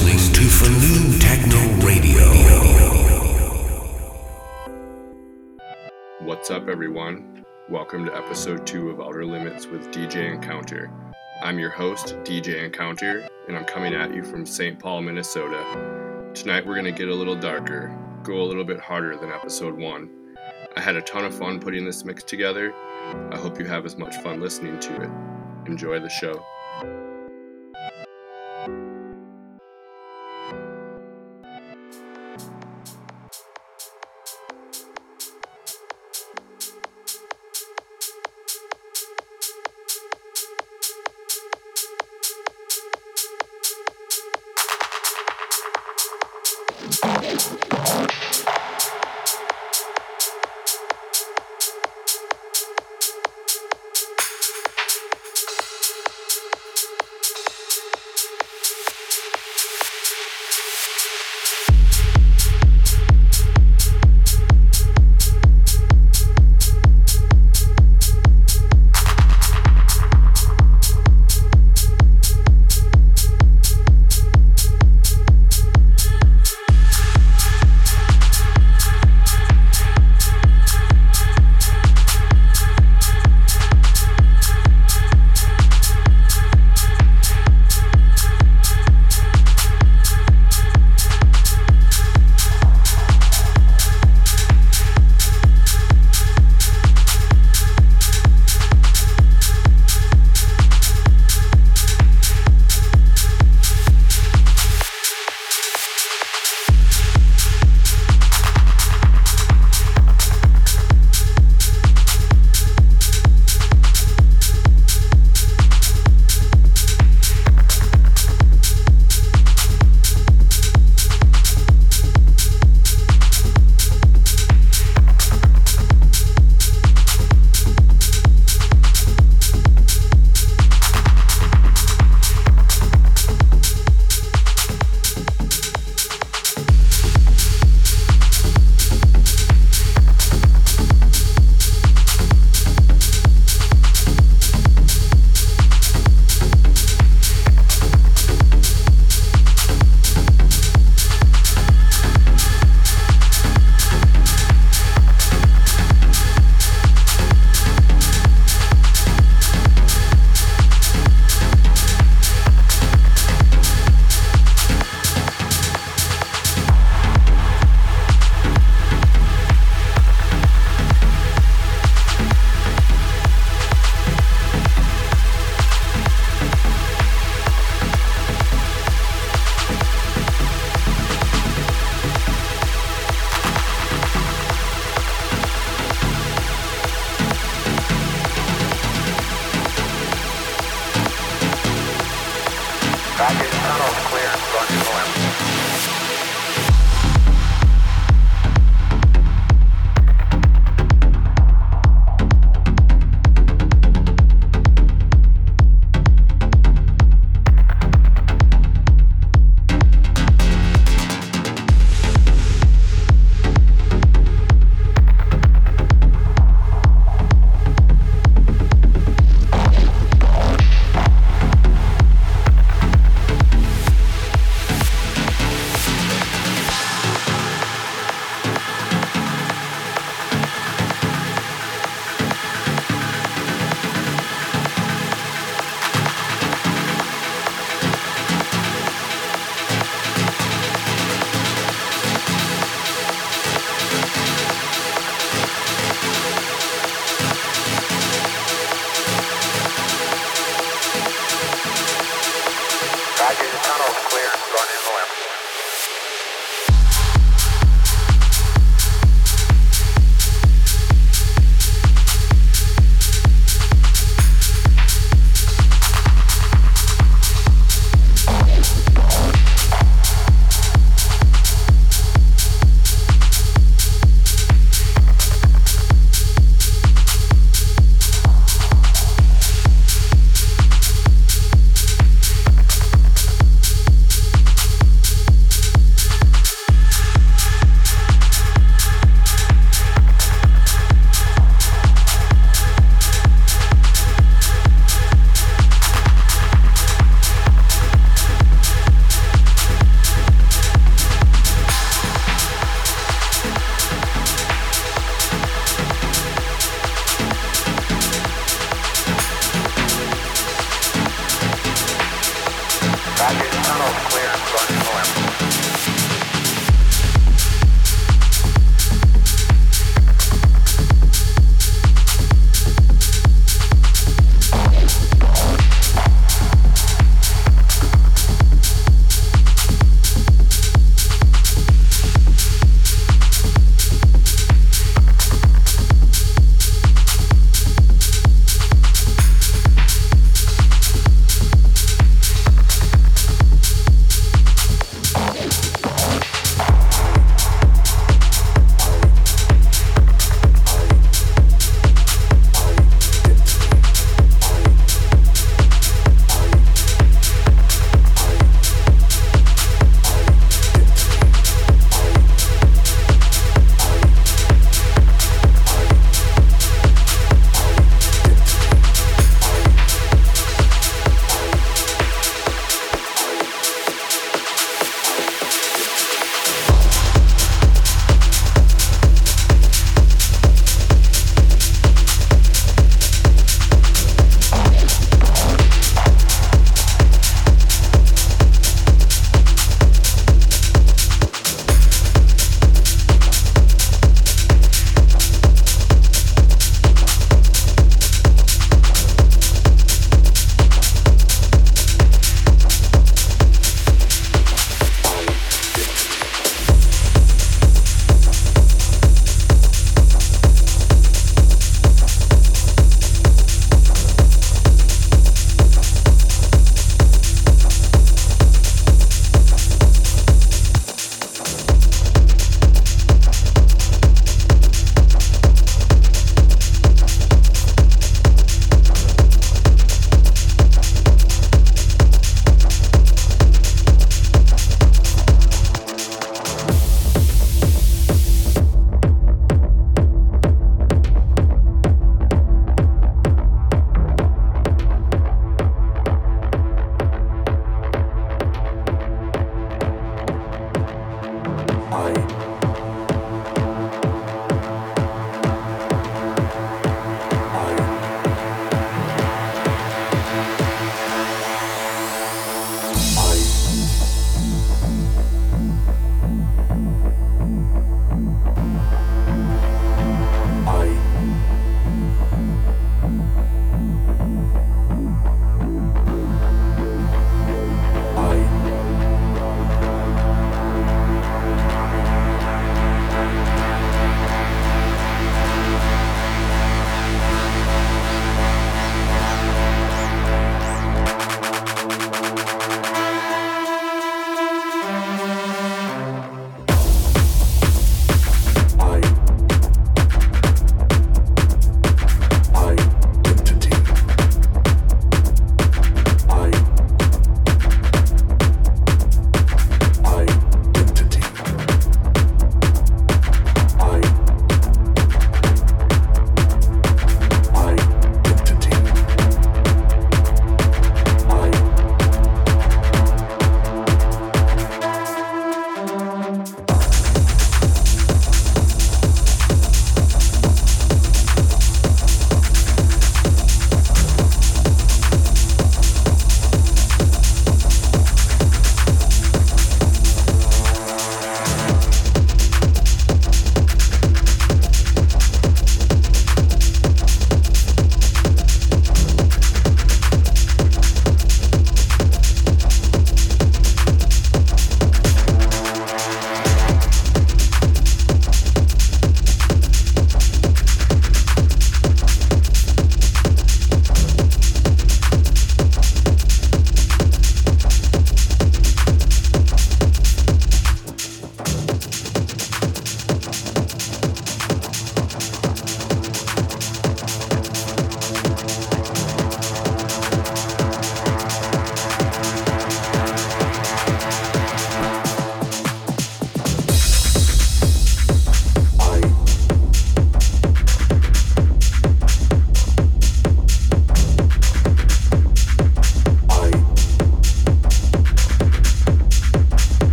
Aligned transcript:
listening 0.00 0.32
to 0.32 0.42
Fnoob 0.42 1.20
Techno 1.20 1.58
Radio. 1.84 2.22
What's 6.20 6.50
up, 6.50 6.68
everyone? 6.68 7.44
Welcome 7.68 8.04
to 8.06 8.16
episode 8.16 8.64
two 8.64 8.90
of 8.90 9.00
Outer 9.00 9.24
Limits 9.24 9.66
with 9.66 9.90
DJ 9.90 10.32
Encounter. 10.32 10.92
I'm 11.42 11.58
your 11.58 11.70
host, 11.70 12.16
DJ 12.22 12.64
Encounter, 12.64 13.28
and 13.48 13.56
I'm 13.56 13.64
coming 13.64 13.94
at 13.94 14.14
you 14.14 14.22
from 14.22 14.46
St. 14.46 14.78
Paul, 14.78 15.02
Minnesota. 15.02 16.30
Tonight, 16.32 16.64
we're 16.64 16.74
going 16.74 16.84
to 16.84 16.92
get 16.92 17.08
a 17.08 17.14
little 17.14 17.34
darker, 17.34 17.96
go 18.22 18.40
a 18.40 18.44
little 18.46 18.64
bit 18.64 18.78
harder 18.78 19.16
than 19.16 19.32
episode 19.32 19.76
one. 19.76 20.10
I 20.76 20.80
had 20.80 20.94
a 20.94 21.02
ton 21.02 21.24
of 21.24 21.34
fun 21.34 21.58
putting 21.58 21.84
this 21.84 22.04
mix 22.04 22.22
together. 22.22 22.72
I 23.32 23.36
hope 23.36 23.58
you 23.58 23.66
have 23.66 23.84
as 23.84 23.96
much 23.96 24.16
fun 24.18 24.40
listening 24.40 24.78
to 24.78 25.02
it. 25.02 25.10
Enjoy 25.66 25.98
the 25.98 26.08
show. 26.08 26.44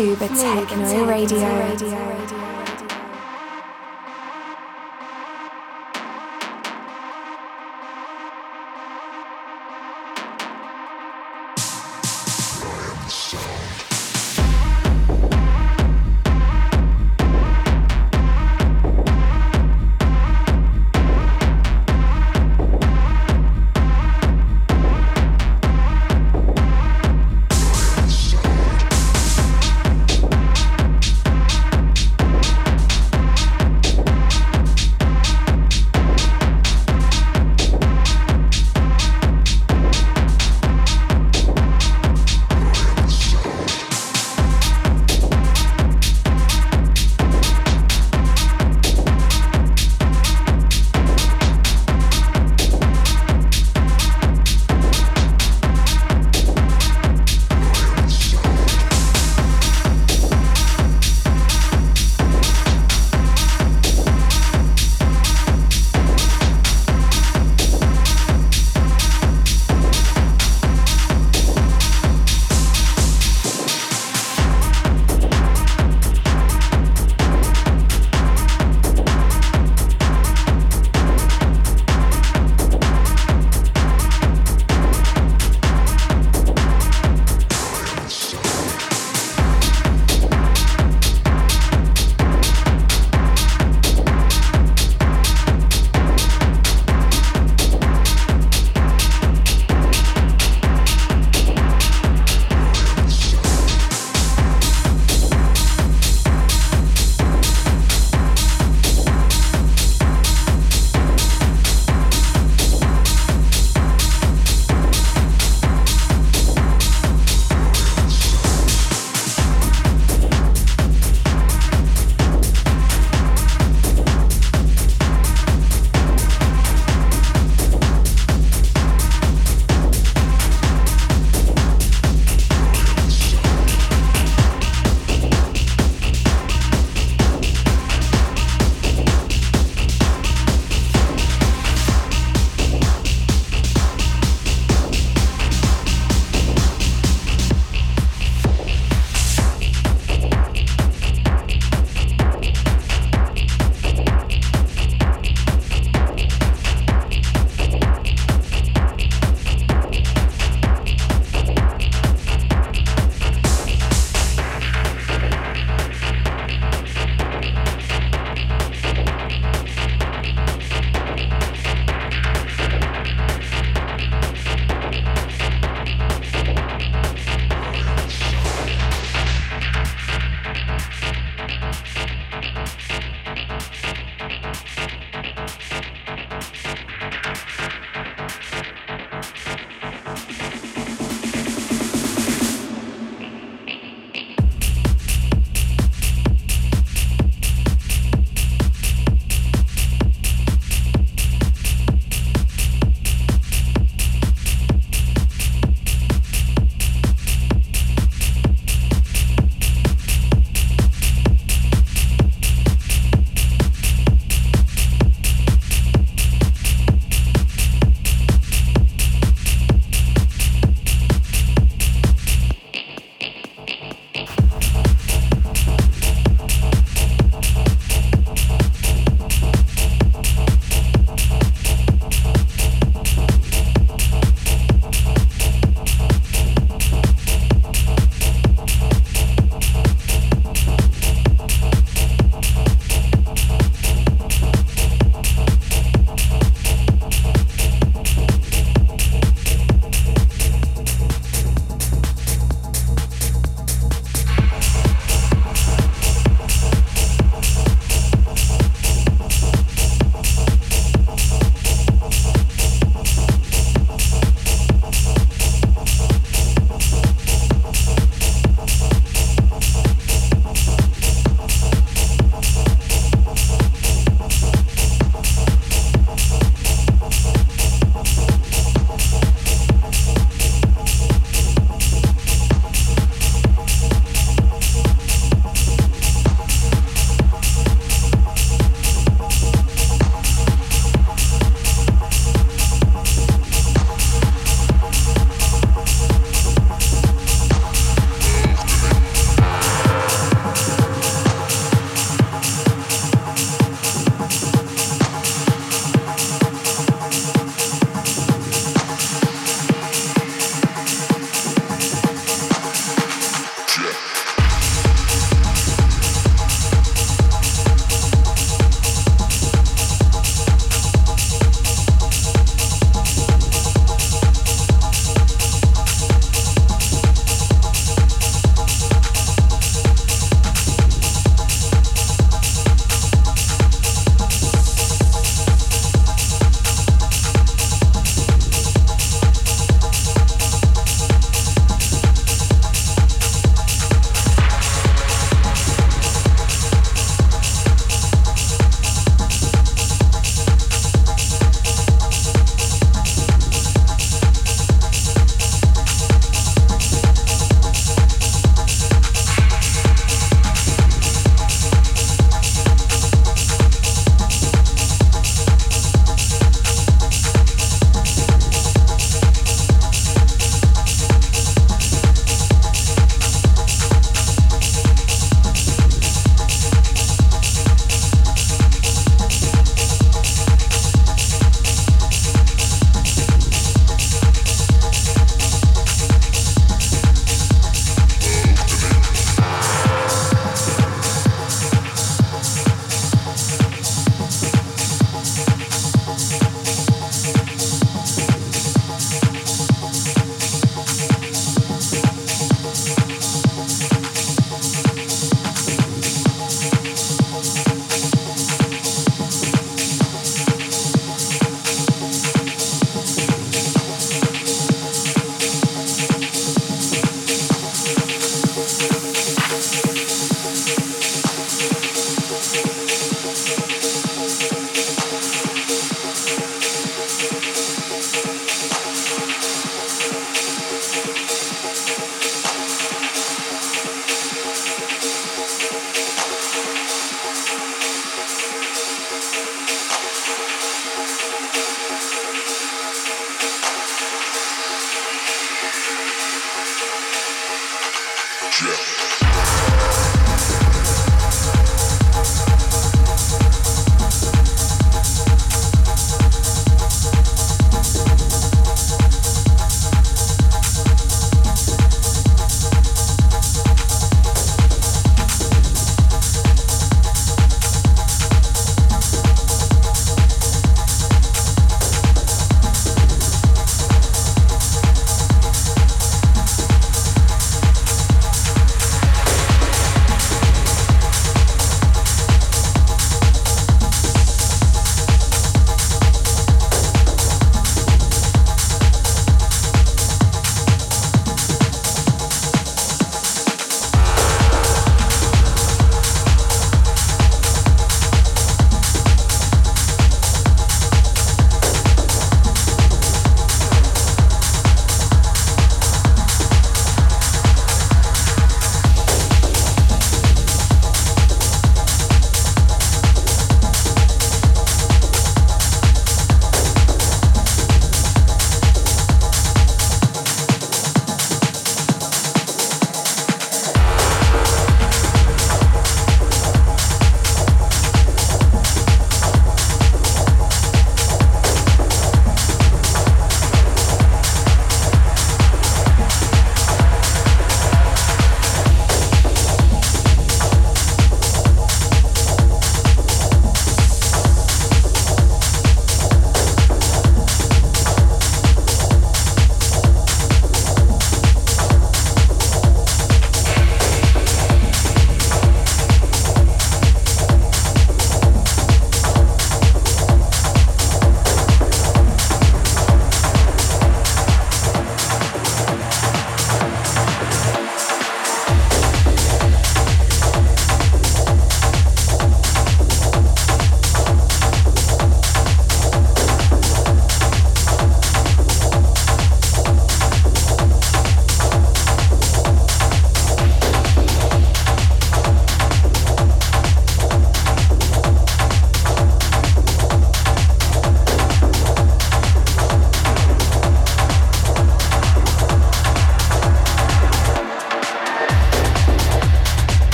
Fnoob 0.00 0.16
Techno 0.16 1.04
Radio. 1.04 2.19